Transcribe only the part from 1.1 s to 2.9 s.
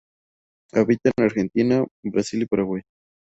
en Argentina, Brasil y Paraguay.